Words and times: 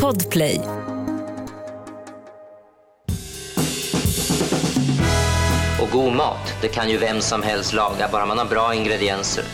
Podplay. 0.00 0.60
Och 5.80 5.90
god 5.92 6.12
mat, 6.12 6.54
det 6.62 6.68
kan 6.68 6.90
ju 6.90 6.98
vem 6.98 7.20
som 7.20 7.42
helst 7.42 7.72
laga, 7.72 8.08
bara 8.12 8.26
man 8.26 8.38
har 8.38 8.44
bra 8.44 8.74
ingredienser. 8.74 9.44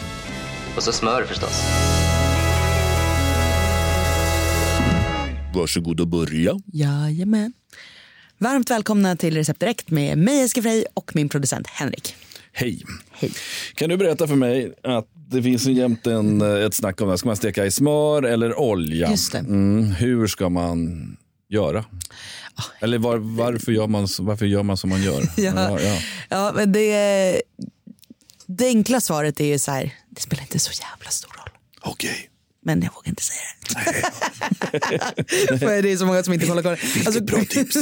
Och 0.77 0.83
så 0.83 0.93
smör 0.93 1.25
förstås. 1.25 1.63
Varsågod 5.55 6.01
och 6.01 6.09
börja. 6.09 6.61
Jajamän. 6.73 7.53
Varmt 8.39 8.71
välkomna 8.71 9.17
till 9.17 9.35
Recept 9.35 9.61
Direkt 9.61 9.91
med 9.91 10.19
mig 10.19 10.39
Jessica 10.39 10.63
Frey 10.63 10.85
och 10.95 11.11
min 11.15 11.29
producent 11.29 11.67
Henrik. 11.67 12.15
Hej. 12.59 12.85
Hej. 13.11 13.33
Kan 13.75 13.89
du 13.89 13.97
berätta 13.97 14.29
för 14.29 14.35
mig 14.35 14.75
att 14.83 15.07
det 15.15 15.43
finns 15.43 15.67
ju 15.67 15.73
jämt 15.73 16.07
en, 16.07 16.41
ett 16.67 16.75
snack 16.75 17.01
om 17.01 17.09
det. 17.09 17.19
Ska 17.19 17.29
man 17.29 17.37
steka 17.37 17.67
i 17.67 17.71
smör 17.71 18.23
eller 18.23 18.59
olja? 18.59 19.11
Just. 19.11 19.35
Mm, 19.35 19.85
hur 19.85 20.27
ska 20.27 20.49
man 20.49 21.17
göra? 21.49 21.85
Eller 22.81 22.99
var, 22.99 23.17
varför, 23.17 23.73
gör 23.73 23.87
man, 23.87 24.09
varför 24.19 24.47
gör 24.47 24.63
man 24.63 24.77
som 24.77 24.91
man 24.91 25.03
gör? 25.03 25.23
Ja. 25.37 25.81
ja. 25.81 25.99
Ja, 26.29 26.53
men 26.55 26.73
det, 26.73 27.43
det 28.47 28.67
enkla 28.67 29.01
svaret 29.01 29.41
är 29.41 29.45
ju 29.47 29.59
så 29.59 29.71
här, 29.71 29.95
det 30.11 30.21
spelar 30.21 30.43
inte 30.43 30.59
så 30.59 30.73
jävla 30.83 31.11
stor 31.11 31.29
roll. 31.29 31.51
Okej. 31.81 32.31
Men 32.65 32.83
jag 32.83 32.95
vågar 32.95 33.09
inte 33.09 33.23
säga 33.23 33.41
det. 35.49 35.59
För 35.59 35.83
det 35.83 35.93
är 35.93 35.97
så 35.97 36.07
många 36.07 36.23
som 36.23 36.35
inte 36.35 36.47
kollar 36.47 36.63
koll. 36.63 36.77
Alltså, 37.07 37.23
bra 37.23 37.45
tips. 37.45 37.77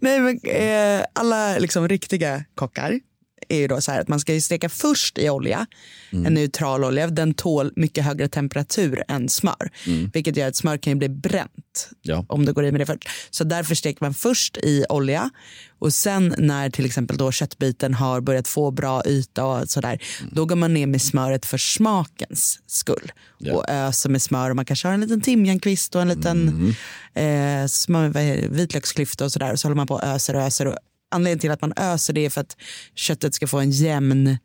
Nej, 0.00 0.20
men, 0.20 0.40
eh, 0.44 1.04
alla 1.12 1.58
liksom, 1.58 1.88
riktiga 1.88 2.44
kockar 2.54 3.00
är 3.48 3.58
ju 3.58 3.68
då 3.68 3.80
så 3.80 3.92
här 3.92 4.00
att 4.00 4.08
man 4.08 4.20
ska 4.20 4.34
ju 4.34 4.40
steka 4.40 4.68
först 4.68 5.18
i 5.18 5.30
olja, 5.30 5.66
en 6.10 6.34
neutral 6.34 6.84
olja. 6.84 7.06
Den 7.06 7.34
tål 7.34 7.72
mycket 7.76 8.04
högre 8.04 8.28
temperatur 8.28 9.02
än 9.08 9.28
smör, 9.28 9.70
vilket 10.12 10.36
gör 10.36 10.48
att 10.48 10.56
smör 10.56 10.76
kan 10.76 10.90
ju 10.92 10.98
bli 10.98 11.08
bränt 11.08 11.88
Ja. 12.02 12.24
om 12.28 12.44
du 12.46 12.52
går 12.52 12.64
i 12.64 12.70
med 12.72 12.80
det 12.80 12.86
först. 12.86 13.08
Så 13.30 13.44
därför 13.44 13.74
steker 13.74 14.04
man 14.04 14.14
först 14.14 14.56
i 14.56 14.84
olja 14.88 15.30
och 15.78 15.92
sen 15.94 16.34
när 16.38 16.70
till 16.70 16.86
exempel 16.86 17.16
då 17.16 17.32
köttbiten 17.32 17.94
har 17.94 18.20
börjat 18.20 18.48
få 18.48 18.70
bra 18.70 19.02
yta 19.06 19.44
och 19.44 19.70
sådär, 19.70 20.02
då 20.32 20.44
går 20.46 20.56
man 20.56 20.74
ner 20.74 20.86
med 20.86 21.02
smöret 21.02 21.46
för 21.46 21.58
smakens 21.58 22.60
skull 22.66 23.12
Ja. 23.38 23.54
och 23.54 23.64
öser 23.68 24.10
med 24.10 24.22
smör. 24.22 24.50
Och 24.50 24.56
man 24.56 24.64
kanske 24.64 24.88
har 24.88 24.94
en 24.94 25.00
liten 25.00 25.20
timjankvist 25.20 25.94
och 25.94 26.02
en 26.02 26.08
liten 26.08 26.74
eh, 27.14 27.66
smör, 27.66 28.08
det, 28.08 28.46
vitlöksklyfta 28.50 29.24
och 29.24 29.32
sådär. 29.32 29.52
Och 29.52 29.60
så 29.60 29.68
håller 29.68 29.76
man 29.76 29.86
på 29.86 29.94
och 29.94 30.04
öser 30.04 30.36
och 30.36 30.42
öser. 30.42 30.66
Och 30.66 30.76
anledningen 31.12 31.38
till 31.38 31.50
att 31.50 31.60
man 31.60 31.72
öser 31.76 32.12
det 32.12 32.26
är 32.26 32.30
för 32.30 32.40
att 32.40 32.56
köttet 32.94 33.34
ska 33.34 33.46
få 33.46 33.58
en 33.58 33.70
jämn 33.70 34.38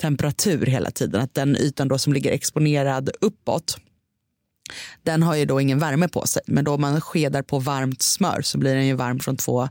temperatur 0.00 0.66
hela 0.66 0.90
tiden. 0.90 1.20
Att 1.20 1.34
den 1.34 1.56
ytan 1.56 1.88
då 1.88 1.98
som 1.98 2.12
ligger 2.12 2.32
exponerad 2.32 3.10
uppåt 3.20 3.78
den 5.02 5.22
har 5.22 5.36
ju 5.36 5.44
då 5.44 5.60
ingen 5.60 5.78
värme 5.78 6.08
på 6.08 6.26
sig. 6.26 6.42
Men 6.46 6.64
då 6.64 6.78
man 6.78 7.00
skedar 7.00 7.42
på 7.42 7.58
varmt 7.58 8.02
smör 8.02 8.42
så 8.42 8.58
blir 8.58 8.74
den 8.74 8.86
ju 8.86 8.94
varm 8.94 9.20
från 9.20 9.36
två 9.36 9.68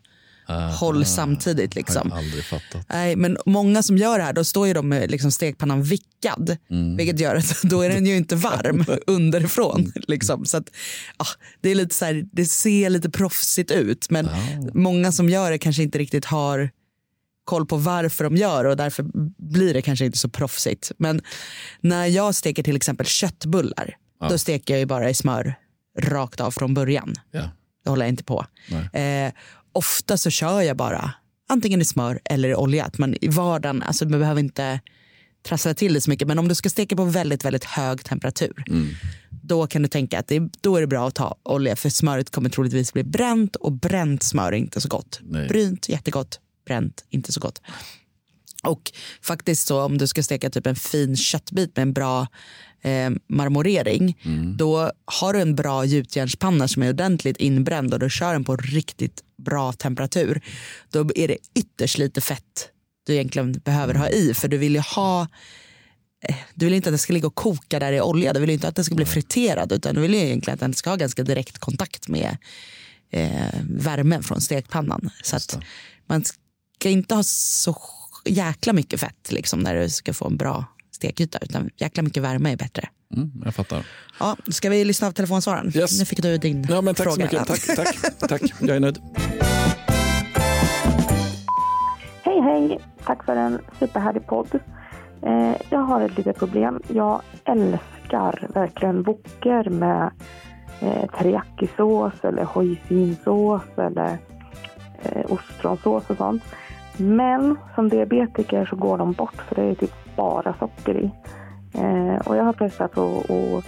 håll 0.79 1.05
samtidigt. 1.05 1.73
Har 1.73 1.79
Liksom. 1.79 2.07
jag 2.09 2.17
aldrig 2.17 2.43
fattat. 2.43 2.85
Nej, 2.89 3.15
men 3.15 3.37
många 3.45 3.83
som 3.83 3.97
gör 3.97 4.17
det 4.17 4.23
här, 4.23 4.33
då 4.33 4.43
står 4.43 4.67
ju 4.67 4.73
de 4.73 4.89
med 4.89 5.11
liksom 5.11 5.31
stekpannan 5.31 5.83
vickad. 5.83 6.57
Vilket 6.97 7.19
gör 7.19 7.35
att 7.35 7.61
då 7.63 7.81
är 7.81 7.89
den 7.89 8.05
ju 8.05 8.17
inte 8.17 8.35
varm 8.35 8.85
underifrån. 9.07 9.91
Liksom. 10.07 10.45
Så 10.45 10.57
att, 10.57 10.69
ja, 11.17 11.25
det, 11.61 11.69
är 11.69 11.75
lite 11.75 11.95
så 11.95 12.05
här, 12.05 12.25
det 12.31 12.45
ser 12.45 12.89
lite 12.89 13.09
proffsigt 13.09 13.71
ut, 13.71 14.09
men 14.09 14.29
många 14.73 15.11
som 15.11 15.29
gör 15.29 15.51
det 15.51 15.57
kanske 15.57 15.83
inte 15.83 15.97
riktigt 15.97 16.25
har 16.25 16.69
koll 17.43 17.65
på 17.65 17.77
varför 17.77 18.23
de 18.23 18.35
gör 18.37 18.65
och 18.65 18.77
därför 18.77 19.05
blir 19.37 19.73
det 19.73 19.81
kanske 19.81 20.05
inte 20.05 20.17
så 20.17 20.29
proffsigt. 20.29 20.91
Men 20.97 21.21
när 21.81 22.05
jag 22.05 22.35
steker 22.35 22.63
till 22.63 22.75
exempel 22.75 23.05
köttbullar, 23.05 23.97
då 24.29 24.37
steker 24.37 24.73
jag 24.73 24.79
ju 24.79 24.85
bara 24.85 25.09
i 25.09 25.13
smör 25.13 25.55
rakt 25.99 26.41
av 26.41 26.51
från 26.51 26.73
början. 26.73 27.13
Ja. 27.31 27.49
Det 27.87 27.91
håller 27.91 28.05
jag 28.05 28.11
inte 28.11 28.23
på. 28.23 28.45
Eh, 28.93 29.31
ofta 29.73 30.17
så 30.17 30.29
kör 30.29 30.61
jag 30.61 30.77
bara 30.77 31.11
antingen 31.49 31.81
i 31.81 31.85
smör 31.85 32.19
eller 32.25 32.49
i 32.49 32.55
olja. 32.55 32.85
Att 32.85 32.97
man 32.97 33.15
i 33.21 33.27
vardagen, 33.27 33.83
alltså 33.83 34.09
man 34.09 34.19
behöver 34.19 34.39
inte 34.39 34.79
trassla 35.47 35.73
till 35.73 35.93
det 35.93 36.01
så 36.01 36.09
mycket. 36.09 36.27
Men 36.27 36.39
om 36.39 36.47
du 36.47 36.55
ska 36.55 36.69
steka 36.69 36.95
på 36.95 37.03
väldigt, 37.05 37.45
väldigt 37.45 37.63
hög 37.63 38.03
temperatur, 38.03 38.63
då 39.29 39.67
kan 39.67 39.81
du 39.81 39.87
tänka 39.87 40.19
att 40.19 40.27
det, 40.27 40.39
då 40.61 40.75
är 40.75 40.81
det 40.81 40.87
bra 40.87 41.07
att 41.07 41.15
ta 41.15 41.35
olja. 41.43 41.75
För 41.75 41.89
smöret 41.89 42.29
kommer 42.29 42.49
troligtvis 42.49 42.93
bli 42.93 43.03
bränt 43.03 43.55
och 43.55 43.71
bränt 43.71 44.23
smör 44.23 44.51
är 44.51 44.57
inte 44.57 44.81
så 44.81 44.87
gott. 44.87 45.19
Nej. 45.23 45.47
Brynt, 45.47 45.89
jättegott. 45.89 46.39
Bränt, 46.65 47.05
inte 47.09 47.31
så 47.31 47.39
gott. 47.39 47.61
Och 48.67 48.91
faktiskt 49.21 49.67
så 49.67 49.81
om 49.81 49.97
du 49.97 50.07
ska 50.07 50.23
steka 50.23 50.49
typ 50.49 50.67
en 50.67 50.75
fin 50.75 51.17
köttbit 51.17 51.75
med 51.75 51.83
en 51.83 51.93
bra 51.93 52.27
eh, 52.81 53.09
marmorering, 53.27 54.17
då 54.57 54.91
har 55.05 55.33
du 55.33 55.41
en 55.41 55.55
bra 55.55 55.85
gjutjärnspanna 55.85 56.67
som 56.67 56.83
är 56.83 56.89
ordentligt 56.89 57.37
inbränd 57.37 57.93
och 57.93 57.99
du 57.99 58.09
kör 58.09 58.33
den 58.33 58.43
på 58.43 58.55
riktigt 58.55 59.23
bra 59.37 59.73
temperatur. 59.73 60.41
Då 60.91 60.99
är 61.15 61.27
det 61.27 61.37
ytterst 61.55 61.97
lite 61.97 62.21
fett 62.21 62.69
du 63.05 63.13
egentligen 63.13 63.51
behöver 63.51 63.93
ha 63.93 64.09
i, 64.09 64.33
för 64.33 64.47
du 64.47 64.57
vill 64.57 64.75
ju 64.75 64.81
ha 64.81 65.27
eh, 66.27 66.35
du 66.53 66.65
vill 66.65 66.73
inte 66.73 66.89
att 66.89 66.93
det 66.93 66.97
ska 66.97 67.13
ligga 67.13 67.27
och 67.27 67.35
koka 67.35 67.79
där 67.79 67.93
i 67.93 68.01
olja, 68.01 68.33
du 68.33 68.39
vill 68.39 68.49
inte 68.49 68.67
att 68.67 68.75
det 68.75 68.83
ska 68.83 68.95
bli 68.95 69.05
friterad 69.05 69.71
utan 69.71 69.95
du 69.95 70.01
vill 70.01 70.13
ju 70.13 70.19
egentligen 70.19 70.53
att 70.53 70.59
den 70.59 70.73
ska 70.73 70.89
ha 70.89 70.97
ganska 70.97 71.23
direkt 71.23 71.57
kontakt 71.57 72.07
med 72.07 72.37
eh, 73.11 73.61
värmen 73.63 74.23
från 74.23 74.41
stekpannan. 74.41 75.09
Så 75.23 75.35
att 75.35 75.59
man 76.05 76.23
ska 76.79 76.89
inte 76.89 77.15
ha 77.15 77.23
så 77.23 77.73
jäkla 78.27 78.73
mycket 78.73 78.99
fett 78.99 79.31
liksom, 79.31 79.59
när 79.59 79.75
du 79.75 79.89
ska 79.89 80.13
få 80.13 80.27
en 80.27 80.37
bra 80.37 80.65
stekyta 80.91 81.39
utan 81.41 81.69
jäkla 81.77 82.03
mycket 82.03 82.23
värme 82.23 82.51
är 82.51 82.57
bättre. 82.57 82.89
Mm, 83.15 83.31
jag 83.45 83.55
fattar. 83.55 83.85
Ja, 84.19 84.37
ska 84.51 84.69
vi 84.69 84.85
lyssna 84.85 85.07
av 85.07 85.11
telefonsvararen? 85.11 85.71
Yes. 85.75 85.99
Nu 85.99 86.05
fick 86.05 86.21
du 86.21 86.37
din 86.37 86.65
Ja, 86.69 86.81
men 86.81 86.95
tack 86.95 87.03
fråga. 87.03 87.15
så 87.15 87.21
mycket. 87.21 87.47
Tack, 87.47 87.75
tack, 87.75 88.19
tack. 88.29 88.41
Jag 88.59 88.75
är 88.75 88.79
nöjd. 88.79 88.99
Hej, 92.23 92.41
hej! 92.41 92.79
Tack 93.05 93.23
för 93.25 93.35
en 93.35 93.59
superhärlig 93.79 94.27
podd. 94.27 94.59
Eh, 95.25 95.55
jag 95.69 95.79
har 95.79 96.01
ett 96.01 96.17
litet 96.17 96.37
problem. 96.37 96.81
Jag 96.87 97.21
älskar 97.45 98.47
verkligen 98.53 99.03
wokor 99.03 99.69
med 99.69 100.11
eh, 100.81 101.05
teriyakisås 101.17 102.13
eller 102.23 102.43
hoisinsås 102.43 103.61
eller 103.77 104.17
eh, 105.01 105.25
ostronsås 105.31 106.03
och 106.07 106.17
sånt. 106.17 106.43
Men 106.97 107.57
som 107.75 107.89
diabetiker 107.89 108.65
så 108.65 108.75
går 108.75 108.97
de 108.97 109.11
bort 109.11 109.41
för 109.47 109.55
det 109.55 109.63
är 109.63 109.75
typ 109.75 110.15
bara 110.15 110.53
socker 110.59 110.97
i. 110.97 111.11
Eh, 111.73 112.27
och 112.27 112.37
jag 112.37 112.43
har 112.43 112.53
testat 112.53 112.97
att, 112.97 113.31
att 113.31 113.65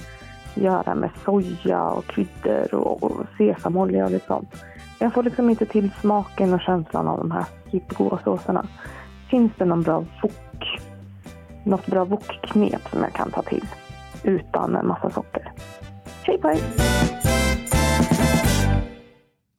göra 0.53 0.95
med 0.95 1.09
soja 1.25 1.83
och 1.83 2.05
kryddor 2.05 2.73
och, 2.73 3.03
och 3.03 3.25
sesamolja 3.37 4.05
och 4.05 4.11
lite 4.11 4.27
sånt. 4.27 4.55
Jag 4.99 5.13
får 5.13 5.23
liksom 5.23 5.49
inte 5.49 5.65
till 5.65 5.91
smaken 6.01 6.53
och 6.53 6.61
känslan 6.61 7.07
av 7.07 7.17
de 7.17 7.31
här 7.31 7.45
supergoda 7.71 8.19
såserna. 8.23 8.65
Finns 9.29 9.51
det 9.57 9.65
någon 9.65 9.83
bra 9.83 9.99
wok? 9.99 10.79
Något 11.63 11.85
bra 11.85 12.05
wokknep 12.05 12.89
som 12.89 13.01
jag 13.01 13.13
kan 13.13 13.31
ta 13.31 13.41
till 13.41 13.65
utan 14.23 14.75
en 14.75 14.87
massa 14.87 15.09
socker? 15.09 15.51
Hej 16.23 16.37
på 16.37 16.49
er! 16.49 17.38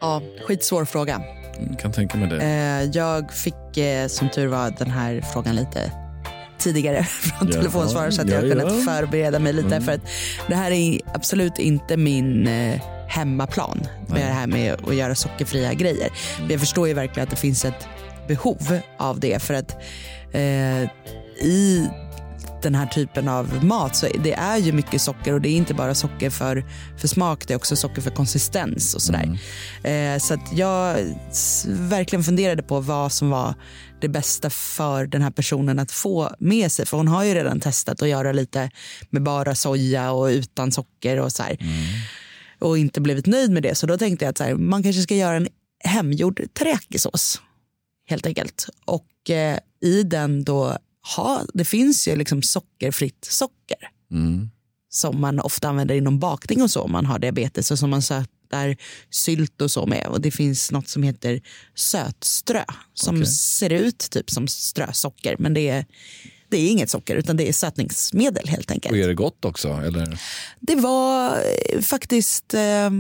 Ja, 0.01 0.23
skitsvår 0.47 0.85
fråga. 0.85 1.23
Mm, 1.59 1.77
kan 1.77 1.93
tänka 1.93 2.19
mig 2.19 2.29
det. 2.29 2.37
Eh, 2.45 2.91
jag 2.93 3.33
fick 3.33 3.77
eh, 3.77 4.07
som 4.07 4.29
tur 4.29 4.47
var 4.47 4.75
den 4.79 4.91
här 4.91 5.21
frågan 5.33 5.57
lite 5.57 5.93
tidigare 6.59 7.05
från 7.05 7.49
Ja, 7.49 7.55
telefonsvararen 7.55 8.13
så 8.13 8.23
att 8.23 8.29
ja, 8.29 8.35
jag 8.35 8.51
kunnat 8.51 8.77
ja. 8.77 8.93
förbereda 8.93 9.39
mig 9.39 9.53
lite. 9.53 9.81
För 9.81 9.93
att 9.93 10.01
det 10.49 10.55
här 10.55 10.71
är 10.71 11.01
absolut 11.15 11.59
inte 11.59 11.97
min 11.97 12.47
eh, 12.47 12.81
hemmaplan 13.09 13.87
med 14.09 14.21
det 14.21 14.33
här 14.33 14.47
med 14.47 14.73
att 14.89 14.95
göra 14.95 15.15
sockerfria 15.15 15.75
grejer. 15.75 16.09
Men 16.41 16.51
jag 16.51 16.61
förstår 16.61 16.89
ju 16.89 16.95
verkligen 16.95 17.25
att 17.25 17.31
det 17.31 17.37
finns 17.37 17.65
ett 17.65 17.89
behov 18.29 18.81
av 18.99 19.21
det 19.21 19.43
för 19.43 19.55
att 19.55 19.77
eh, 20.33 20.83
i 21.45 21.89
den 22.63 22.75
här 22.75 22.87
typen 22.87 23.29
av 23.29 23.65
mat 23.65 23.97
så 23.97 24.07
det 24.25 24.33
är 24.33 24.59
ju 24.59 24.73
mycket 24.73 25.03
socker 25.03 25.33
och 25.33 25.41
det 25.41 25.49
är 25.49 25.57
inte 25.57 25.75
bara 25.75 25.95
socker 25.95 26.31
för, 26.31 26.65
för 26.99 27.09
smak, 27.09 27.49
det 27.49 27.55
är 27.55 27.57
också 27.57 27.77
socker 27.77 28.03
för 28.03 28.11
konsistens 28.11 28.95
och 28.95 29.03
sådär. 29.03 29.39
Eh, 29.85 30.19
så 30.19 30.37
jag 30.53 30.97
verkligen 31.67 32.25
funderade 32.25 32.63
på 32.63 32.81
vad 32.81 33.13
som 33.13 33.31
var 33.31 33.55
det 34.01 34.09
bästa 34.09 34.51
för 34.51 35.07
den 35.07 35.23
här 35.23 35.31
personen 35.31 35.79
att 35.79 35.91
få 35.91 36.31
med 36.39 36.73
sig. 36.73 36.87
För 36.87 36.97
hon 36.97 37.09
har 37.09 37.25
ju 37.25 37.35
redan 37.35 37.61
testat 37.61 38.03
att 38.03 38.09
göra 38.09 38.33
lite 38.33 38.71
med 39.11 39.23
bara 39.23 39.55
soja 39.55 40.13
och 40.13 40.27
utan 40.27 40.73
socker 40.73 41.21
och 41.21 41.33
så 41.33 41.43
här. 41.43 41.59
Och 42.59 42.79
inte 42.79 43.01
blivit 43.01 43.27
nöjd 43.27 43.51
med 43.51 43.63
det. 43.63 43.75
Så 43.75 43.87
då 43.87 43.99
tänkte 43.99 44.25
jag 44.25 44.31
att 44.31 44.39
här, 44.39 44.55
man 44.55 44.83
kanske 44.83 45.03
ska 45.03 45.15
göra 45.15 45.37
en 45.37 45.49
hemgjord 45.85 46.43
teriyakisås 46.53 47.41
helt 48.07 48.27
enkelt. 48.27 48.67
Och 48.85 49.31
eh, 49.31 49.59
i 49.81 50.03
den 50.03 50.45
då 50.45 50.79
ha, 51.17 51.45
det 51.55 51.65
finns 51.65 52.09
ju 52.09 52.17
liksom 52.17 52.43
sockerfritt 52.43 53.25
socker 53.31 53.77
Mm. 54.13 54.51
som 54.89 55.21
man 55.21 55.41
ofta 55.41 55.69
använder 55.69 55.95
inom 55.95 56.19
bakning 56.19 56.63
och 56.63 56.71
så 56.71 56.81
om 56.83 56.93
man 56.93 57.07
har 57.07 57.19
diabetes 57.19 57.71
och 57.71 57.79
som 57.79 57.91
man 57.91 58.03
sötar 58.03 58.77
sylt 59.11 59.61
och 59.63 59.71
så 59.71 59.87
med. 59.87 60.07
Och 60.07 60.21
det 60.21 60.31
finns 60.31 60.71
något 60.73 60.89
som 60.89 61.03
heter 61.03 61.41
sötströ 61.75 62.65
som 62.95 63.15
Okej. 63.17 63.27
ser 63.27 63.71
ut 63.73 63.99
typ 64.11 64.31
som 64.31 64.49
strösocker 64.49 65.37
men 65.39 65.55
det 65.55 65.69
är 65.69 65.87
det 66.49 66.57
är 66.57 66.71
inget 66.71 66.91
socker 66.91 67.17
utan 67.17 67.37
det 67.37 67.49
är 67.49 67.53
sötningsmedel 67.53 68.49
helt 68.49 68.71
enkelt. 68.71 68.93
Och 68.93 68.99
är 68.99 69.09
det 69.09 69.15
gott 69.15 69.45
också? 69.45 69.69
Eller? 69.69 70.21
Det 70.61 70.75
var 70.75 71.37
eh, 71.71 71.81
faktiskt, 71.81 72.55
eh, 72.55 72.91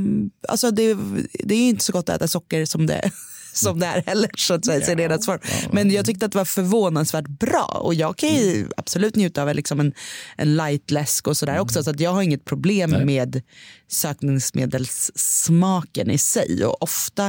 alltså 0.49 0.71
det, 0.71 0.97
det 1.45 1.55
är 1.55 1.69
inte 1.69 1.85
så 1.85 1.93
gott 1.93 2.09
att 2.09 2.17
äta 2.17 2.29
socker 2.29 2.65
som 2.65 2.87
det 2.87 3.11
som 3.53 3.79
det 3.79 3.87
är 3.87 4.03
heller. 4.07 4.31
Så 4.37 4.55
att 4.55 4.65
säga, 4.65 5.01
ja, 5.01 5.09
det 5.09 5.23
svar. 5.23 5.41
Men 5.73 5.91
jag 5.91 6.07
tyckte 6.07 6.27
att 6.27 6.33
det 6.33 6.39
var 6.39 6.45
förvånansvärt 6.45 7.29
bra 7.29 7.81
och 7.85 7.95
jag 7.95 8.17
kan 8.17 8.29
ju 8.29 8.57
mm. 8.57 8.71
absolut 8.77 9.17
njuta 9.17 9.43
av 9.43 9.55
liksom 9.55 9.81
en, 9.81 9.93
en 10.37 10.57
light 10.57 10.91
läsk 10.91 11.29
och 11.29 11.37
sådär 11.37 11.53
mm. 11.53 11.63
också. 11.63 11.83
Så 11.83 11.91
att 11.91 12.01
jag 12.01 12.11
har 12.11 12.23
inget 12.23 12.45
problem 12.45 12.91
Nej. 12.91 13.05
med 13.05 13.43
sötningsmedelssmaken 13.89 16.11
i 16.11 16.19
sig. 16.19 16.65
Och 16.65 16.83
ofta, 16.83 17.27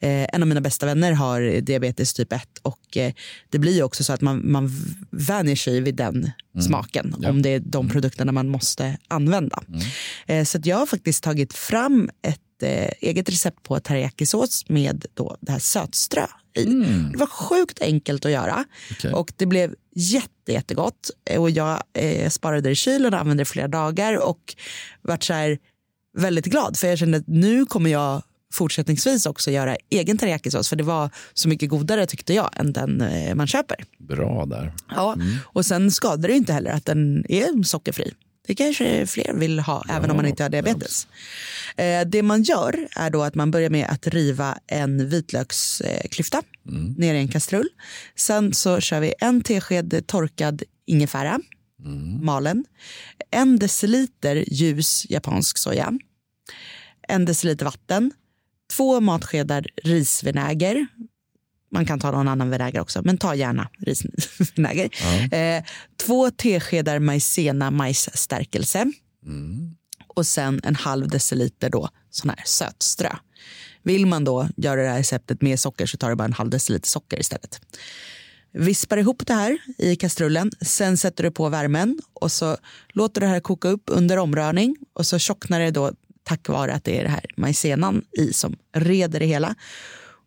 eh, 0.00 0.26
en 0.32 0.42
av 0.42 0.48
mina 0.48 0.60
bästa 0.60 0.86
vänner 0.86 1.12
har 1.12 1.60
diabetes 1.60 2.14
typ 2.14 2.32
1 2.32 2.42
och 2.62 2.96
eh, 2.96 3.12
det 3.50 3.58
blir 3.58 3.74
ju 3.74 3.82
också 3.82 4.04
så 4.04 4.12
att 4.12 4.20
man, 4.20 4.52
man 4.52 4.70
vänjer 5.10 5.56
sig 5.56 5.80
vid 5.80 5.94
den 5.94 6.14
mm. 6.14 6.32
smaken 6.60 7.16
ja. 7.20 7.30
om 7.30 7.42
det 7.42 7.48
är 7.48 7.60
de 7.60 7.80
mm. 7.80 7.92
produkterna 7.92 8.32
man 8.32 8.48
måste 8.48 8.98
använda. 9.08 9.62
Mm. 9.68 9.80
Eh, 10.26 10.44
så 10.44 10.58
jag 10.64 10.76
har 10.76 10.86
faktiskt 10.86 11.24
tagit 11.24 11.52
fram 11.52 12.10
ett 12.22 12.40
eh, 12.62 12.90
eget 13.00 13.28
recept 13.28 13.62
på 13.62 13.80
teriyakisås 13.80 14.68
med 14.68 15.06
då 15.14 15.36
det 15.40 15.52
här 15.52 15.58
sötströ 15.58 16.26
i. 16.56 16.64
Mm. 16.64 17.12
Det 17.12 17.18
var 17.18 17.26
sjukt 17.26 17.82
enkelt 17.82 18.24
att 18.24 18.32
göra 18.32 18.64
okay. 18.90 19.12
och 19.12 19.32
det 19.36 19.46
blev 19.46 19.74
jätte, 19.94 20.52
jättegott. 20.52 21.10
Och 21.38 21.50
jag 21.50 21.82
eh, 21.92 22.30
sparade 22.30 22.60
det 22.60 22.70
i 22.70 22.74
kylen 22.74 23.14
och 23.14 23.20
använde 23.20 23.40
det 23.40 23.44
flera 23.44 23.68
dagar 23.68 24.28
och 24.28 24.54
vart 25.02 25.24
så 25.24 25.32
här 25.32 25.58
väldigt 26.16 26.46
glad 26.46 26.76
för 26.76 26.88
jag 26.88 26.98
kände 26.98 27.18
att 27.18 27.26
nu 27.26 27.66
kommer 27.66 27.90
jag 27.90 28.22
fortsättningsvis 28.52 29.26
också 29.26 29.50
göra 29.50 29.76
egen 29.90 30.18
teriyakisås 30.18 30.68
för 30.68 30.76
det 30.76 30.84
var 30.84 31.10
så 31.34 31.48
mycket 31.48 31.70
godare 31.70 32.06
tyckte 32.06 32.34
jag 32.34 32.50
än 32.56 32.72
den 32.72 33.00
eh, 33.00 33.34
man 33.34 33.46
köper. 33.46 33.84
Bra 33.98 34.46
där. 34.46 34.72
Ja, 34.88 35.12
mm. 35.12 35.36
och 35.44 35.66
sen 35.66 35.90
skadar 35.90 36.28
det 36.28 36.34
inte 36.34 36.52
heller 36.52 36.70
att 36.70 36.86
den 36.86 37.24
är 37.28 37.62
sockerfri. 37.62 38.12
Det 38.48 38.54
kanske 38.54 39.06
fler 39.06 39.32
vill 39.34 39.58
ha, 39.58 39.84
ja, 39.88 39.94
även 39.94 40.10
om 40.10 40.16
man 40.16 40.26
inte 40.26 40.42
har 40.42 40.50
diabetes. 40.50 41.06
Eh, 41.76 42.06
det 42.06 42.22
man 42.22 42.42
gör 42.42 42.88
är 42.96 43.10
då 43.10 43.22
att 43.22 43.34
man 43.34 43.50
börjar 43.50 43.70
med 43.70 43.86
att 43.90 44.06
riva 44.06 44.58
en 44.66 45.08
vitlöksklyfta 45.08 46.42
mm. 46.68 46.92
ner 46.92 47.14
i 47.14 47.18
en 47.18 47.28
kastrull. 47.28 47.68
Sen 48.16 48.54
så 48.54 48.80
kör 48.80 49.00
vi 49.00 49.14
en 49.20 49.42
tesked 49.42 50.06
torkad 50.06 50.62
ingefära, 50.86 51.40
mm. 51.84 52.24
malen, 52.24 52.64
en 53.30 53.58
deciliter 53.58 54.44
ljus 54.46 55.06
japansk 55.10 55.58
soja, 55.58 55.92
en 57.08 57.24
deciliter 57.24 57.64
vatten, 57.64 58.12
två 58.76 59.00
matskedar 59.00 59.66
risvinäger, 59.82 60.86
man 61.70 61.86
kan 61.86 62.00
ta 62.00 62.10
någon 62.10 62.28
annan 62.28 62.50
vinäger 62.50 62.80
också, 62.80 63.02
men 63.04 63.18
ta 63.18 63.34
gärna 63.34 63.68
risvinäger. 63.78 64.90
Ja. 65.02 65.36
Eh, 65.38 65.64
två 65.96 66.30
teskedar 66.30 66.98
maizena 66.98 67.70
majsstärkelse. 67.70 68.92
Mm. 69.26 69.74
Och 70.06 70.26
sen 70.26 70.60
en 70.64 70.76
halv 70.76 71.08
deciliter 71.08 71.70
då 71.70 71.88
sån 72.10 72.30
här 72.30 72.42
sötströ. 72.44 73.16
Vill 73.82 74.06
man 74.06 74.24
då 74.24 74.48
göra 74.56 74.82
det 74.82 74.88
här 74.88 74.98
receptet 74.98 75.42
med 75.42 75.60
socker 75.60 75.86
så 75.86 75.96
tar 75.96 76.10
det 76.10 76.16
bara 76.16 76.24
en 76.24 76.32
halv 76.32 76.50
deciliter 76.50 76.88
socker 76.88 77.20
istället. 77.20 77.60
Vispar 78.52 78.96
ihop 78.96 79.26
det 79.26 79.34
här 79.34 79.58
i 79.78 79.96
kastrullen, 79.96 80.50
sen 80.60 80.96
sätter 80.96 81.24
du 81.24 81.30
på 81.30 81.48
värmen 81.48 81.98
och 82.14 82.32
så 82.32 82.56
låter 82.88 83.20
det 83.20 83.26
här 83.26 83.40
koka 83.40 83.68
upp 83.68 83.82
under 83.86 84.16
omrörning 84.16 84.76
och 84.92 85.06
så 85.06 85.18
tjocknar 85.18 85.60
det 85.60 85.70
då 85.70 85.92
tack 86.22 86.48
vare 86.48 86.72
att 86.72 86.84
det 86.84 86.98
är 86.98 87.02
det 87.02 87.10
här 87.10 87.24
majsenan 87.36 88.04
i 88.12 88.32
som 88.32 88.56
reder 88.72 89.20
det 89.20 89.26
hela. 89.26 89.54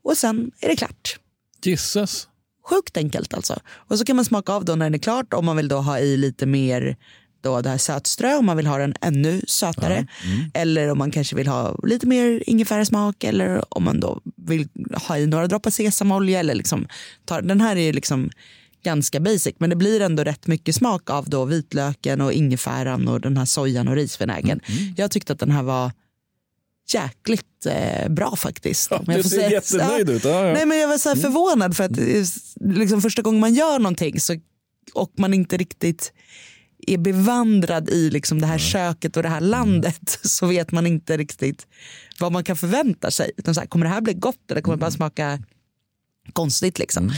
Och 0.04 0.18
sen 0.18 0.52
är 0.60 0.68
det 0.68 0.76
klart. 0.76 1.20
Gissas. 1.66 2.28
Sjukt 2.70 2.98
enkelt 2.98 3.34
alltså. 3.34 3.60
Och 3.70 3.98
så 3.98 4.06
kan 4.06 4.16
man 4.16 4.26
smaka 4.26 4.54
av 4.54 4.66
då 4.66 4.76
när 4.76 4.86
den 4.86 4.94
är 4.94 5.00
klart 5.00 5.34
om 5.34 5.46
man 5.46 5.58
vill 5.58 5.68
då 5.68 5.78
ha 5.78 6.00
i 6.00 6.18
lite 6.18 6.46
mer 6.46 6.98
då 7.42 7.62
det 7.62 7.70
här 7.70 7.78
sötströ 7.78 8.36
om 8.36 8.46
man 8.46 8.58
vill 8.58 8.68
ha 8.68 8.78
den 8.78 8.94
ännu 9.02 9.42
sötare. 9.48 10.08
Ja, 10.24 10.30
mm. 10.32 10.52
Eller 10.54 10.92
om 10.92 10.98
man 10.98 11.12
kanske 11.12 11.36
vill 11.36 11.48
ha 11.48 11.76
lite 11.84 12.08
mer 12.08 12.44
ingefärasmak 12.48 13.24
eller 13.24 13.78
om 13.78 13.84
man 13.84 14.00
då 14.00 14.22
vill 14.38 14.68
ha 15.08 15.18
i 15.18 15.28
några 15.28 15.48
droppar 15.48 15.72
sesamolja. 15.72 16.40
Eller 16.40 16.56
liksom, 16.56 16.88
ta, 17.26 17.42
den 17.42 17.62
här 17.62 17.76
är 17.76 17.94
liksom 17.94 18.30
ganska 18.84 19.20
basic 19.20 19.56
men 19.58 19.70
det 19.70 19.76
blir 19.76 20.02
ändå 20.02 20.24
rätt 20.24 20.48
mycket 20.48 20.76
smak 20.76 21.10
av 21.10 21.30
då 21.30 21.46
vitlöken 21.46 22.22
och 22.22 22.34
ingefäran 22.34 23.08
och 23.08 23.22
den 23.22 23.38
här 23.38 23.46
sojan 23.46 23.88
och 23.88 23.96
risvinägen. 23.96 24.60
Mm. 24.66 24.82
mm. 24.82 24.94
Jag 24.98 25.12
tyckte 25.12 25.34
att 25.34 25.40
den 25.40 25.52
här 25.52 25.64
var 25.64 25.92
jäkligt 26.94 27.66
eh, 27.66 28.10
bra 28.10 28.36
faktiskt. 28.36 28.88
Ja, 28.92 29.04
du 29.06 29.24
ser 29.24 29.50
jättenöjd 29.50 30.10
ut. 30.10 30.24
Ja, 30.24 30.48
ja. 30.48 30.54
Nej, 30.54 30.66
men 30.66 30.78
jag 30.78 30.88
var 30.88 30.98
så 30.98 31.10
här 31.10 31.16
mm. 31.16 31.24
förvånad 31.24 31.78
för 31.78 31.84
att 31.84 31.98
eh, 31.98 32.76
liksom, 32.76 33.02
första 33.02 33.22
gången 33.22 33.40
man 33.40 33.54
gör 33.54 33.80
någonting 33.80 34.20
så, 34.20 34.36
och 34.94 35.12
man 35.18 35.34
inte 35.34 35.58
riktigt 35.58 36.14
är 36.88 36.98
bevandrad 36.98 37.90
i 37.90 38.10
liksom 38.10 38.42
det 38.42 38.48
här 38.48 38.54
mm. 38.54 38.60
köket 38.60 39.18
och 39.18 39.24
det 39.24 39.30
här 39.30 39.38
mm. 39.38 39.50
landet 39.50 40.20
så 40.24 40.46
vet 40.46 40.72
man 40.72 40.88
inte 40.88 41.18
riktigt 41.18 41.68
vad 42.20 42.32
man 42.32 42.44
kan 42.44 42.58
förvänta 42.58 43.12
sig. 43.12 43.32
Utan 43.38 43.56
så 43.56 43.60
här, 43.60 43.68
kommer 43.68 43.86
det 43.86 43.92
här 43.92 44.02
bli 44.02 44.14
gott 44.14 44.52
eller 44.52 44.62
kommer 44.62 44.76
det 44.76 44.80
bara 44.80 44.86
mm. 44.86 44.98
smaka 44.98 45.40
konstigt 46.34 46.80
liksom. 46.80 47.04
Mm. 47.04 47.14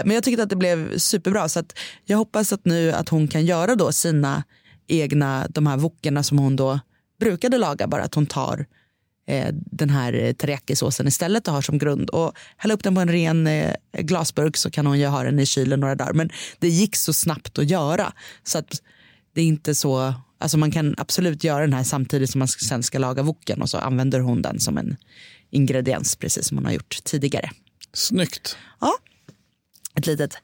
Eh, 0.00 0.06
men 0.06 0.14
jag 0.14 0.24
tyckte 0.24 0.42
att 0.42 0.50
det 0.50 0.56
blev 0.56 0.98
superbra 0.98 1.48
så 1.48 1.58
att 1.58 1.78
jag 2.04 2.18
hoppas 2.18 2.52
att 2.52 2.64
nu 2.64 2.92
att 2.92 3.08
hon 3.08 3.28
kan 3.28 3.46
göra 3.46 3.74
då 3.74 3.92
sina 3.92 4.44
egna 4.88 5.46
de 5.48 5.66
här 5.66 5.76
wokerna 5.76 6.22
som 6.22 6.38
hon 6.38 6.56
då 6.56 6.80
brukade 7.20 7.58
laga 7.58 7.86
bara 7.86 8.02
att 8.02 8.14
hon 8.14 8.26
tar 8.26 8.66
eh, 9.26 9.48
den 9.52 9.90
här 9.90 10.32
teriyakisåsen 10.32 11.06
istället 11.06 11.48
och 11.48 11.54
har 11.54 11.62
som 11.62 11.78
grund. 11.78 12.10
Och 12.10 12.32
hälla 12.56 12.74
upp 12.74 12.82
den 12.82 12.94
på 12.94 13.00
en 13.00 13.08
ren 13.08 13.46
eh, 13.46 13.74
glasburk 13.92 14.56
så 14.56 14.70
kan 14.70 14.86
hon 14.86 14.98
ju 14.98 15.06
ha 15.06 15.22
den 15.22 15.38
i 15.38 15.46
kylen 15.46 15.80
några 15.80 15.94
dagar. 15.94 16.12
Men 16.12 16.30
det 16.58 16.68
gick 16.68 16.96
så 16.96 17.12
snabbt 17.12 17.58
att 17.58 17.70
göra 17.70 18.12
så 18.44 18.58
att 18.58 18.82
det 19.34 19.40
är 19.40 19.46
inte 19.46 19.74
så, 19.74 20.14
alltså 20.38 20.58
man 20.58 20.70
kan 20.70 20.94
absolut 20.98 21.44
göra 21.44 21.60
den 21.60 21.72
här 21.72 21.82
samtidigt 21.82 22.30
som 22.30 22.38
man 22.38 22.48
sen 22.48 22.82
ska 22.82 22.98
laga 22.98 23.22
woken 23.22 23.62
och 23.62 23.70
så 23.70 23.78
använder 23.78 24.20
hon 24.20 24.42
den 24.42 24.60
som 24.60 24.78
en 24.78 24.96
ingrediens 25.50 26.16
precis 26.16 26.48
som 26.48 26.56
hon 26.56 26.64
har 26.64 26.72
gjort 26.72 26.98
tidigare. 27.04 27.50
Snyggt. 27.92 28.56
Ja, 28.80 28.92
ett 29.94 30.06
litet 30.06 30.38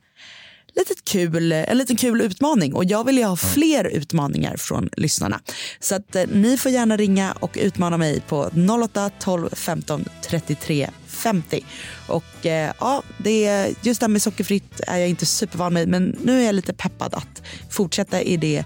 litet 0.76 1.04
kul, 1.04 1.52
en 1.52 1.78
liten 1.78 1.96
kul 1.96 2.20
utmaning 2.20 2.74
och 2.74 2.84
jag 2.84 3.04
vill 3.04 3.18
ju 3.18 3.24
ha 3.24 3.36
fler 3.36 3.84
utmaningar 3.84 4.56
från 4.56 4.88
lyssnarna. 4.96 5.40
Så 5.80 5.94
att 5.94 6.16
eh, 6.16 6.24
ni 6.32 6.56
får 6.56 6.72
gärna 6.72 6.96
ringa 6.96 7.32
och 7.32 7.58
utmana 7.60 7.96
mig 7.98 8.20
på 8.20 8.50
08 8.84 9.10
12 9.18 9.48
15 9.52 10.04
33 10.28 10.90
50. 11.06 11.64
Och 12.08 12.46
eh, 12.46 12.72
ja, 12.80 13.02
det, 13.18 13.68
just 13.82 14.00
det 14.00 14.04
här 14.04 14.08
med 14.08 14.22
sockerfritt 14.22 14.80
är 14.86 14.98
jag 14.98 15.08
inte 15.08 15.26
supervan 15.26 15.72
med 15.72 15.88
men 15.88 16.16
nu 16.22 16.40
är 16.40 16.46
jag 16.46 16.54
lite 16.54 16.72
peppad 16.72 17.14
att 17.14 17.42
fortsätta 17.70 18.22
i 18.22 18.36
det 18.36 18.64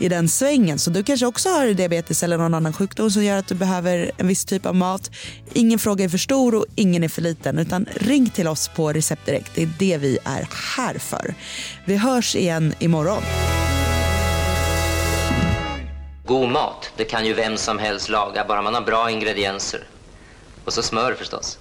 i 0.00 0.08
den 0.08 0.28
svängen. 0.28 0.78
Så 0.78 0.90
du 0.90 1.02
kanske 1.02 1.26
också 1.26 1.48
har 1.48 1.66
diabetes 1.66 2.22
eller 2.22 2.38
någon 2.38 2.54
annan 2.54 2.72
sjukdom 2.72 3.10
som 3.10 3.24
gör 3.24 3.36
att 3.36 3.48
du 3.48 3.54
behöver 3.54 4.10
en 4.16 4.28
viss 4.28 4.44
typ 4.44 4.66
av 4.66 4.74
mat. 4.74 5.10
Ingen 5.52 5.78
fråga 5.78 6.04
är 6.04 6.08
för 6.08 6.18
stor 6.18 6.54
och 6.54 6.66
ingen 6.74 7.04
är 7.04 7.08
för 7.08 7.22
liten 7.22 7.58
utan 7.58 7.86
ring 7.94 8.30
till 8.30 8.48
oss 8.48 8.68
på 8.68 8.92
Recept 8.92 9.26
Direkt. 9.26 9.52
Det 9.54 9.62
är 9.62 9.70
det 9.78 9.98
vi 9.98 10.18
är 10.24 10.48
här 10.76 10.98
för. 10.98 11.34
Vi 11.84 11.96
hörs 11.96 12.36
igen 12.36 12.74
imorgon. 12.78 13.22
God 16.26 16.48
mat, 16.48 16.92
det 16.96 17.04
kan 17.04 17.26
ju 17.26 17.34
vem 17.34 17.56
som 17.56 17.78
helst 17.78 18.08
laga 18.08 18.44
bara 18.48 18.62
man 18.62 18.74
har 18.74 18.82
bra 18.82 19.10
ingredienser. 19.10 19.80
Och 20.64 20.72
så 20.72 20.82
smör 20.82 21.14
förstås. 21.14 21.58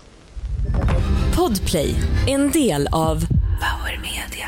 Podplay, 1.35 1.95
en 2.27 2.51
del 2.51 2.87
av 2.91 3.15
Power 3.59 3.99
Media 4.01 4.47